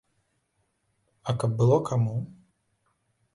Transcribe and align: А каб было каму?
А 1.29 1.35
каб 1.43 1.51
было 1.59 1.77
каму? 1.91 2.17